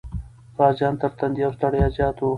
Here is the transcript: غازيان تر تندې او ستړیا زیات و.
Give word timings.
غازيان 0.57 0.93
تر 1.01 1.11
تندې 1.19 1.41
او 1.47 1.51
ستړیا 1.57 1.85
زیات 1.95 2.17
و. 2.19 2.27